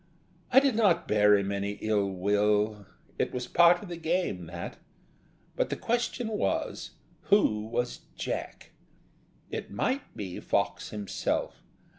I 0.51 0.59
did 0.59 0.75
not 0.75 1.07
bear 1.07 1.37
him 1.37 1.51
any 1.51 1.73
ill 1.73 2.09
will; 2.09 2.87
it 3.19 3.31
was 3.31 3.45
part 3.45 3.83
of 3.83 3.87
the 3.87 3.97
game, 3.97 4.47
that. 4.47 4.77
But 5.55 5.69
the 5.69 5.75
question 5.75 6.29
was, 6.29 6.95
who 7.25 7.67
was 7.67 7.99
Jack? 8.15 8.71
It 9.51 9.69
might 9.69 10.17
be 10.17 10.39
Fox 10.39 10.89
himself.... 10.89 11.61